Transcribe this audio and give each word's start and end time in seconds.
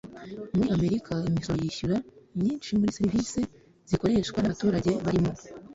Muri 0.55 0.67
Amerika 0.77 1.11
imisoro 1.29 1.57
yishyura 1.63 1.97
nyinshi 2.41 2.69
muri 2.79 2.95
serivise 2.97 3.39
zikoreshwa 3.89 4.37
n 4.39 4.45
abaturage 4.47 4.91
barimo 5.05 5.31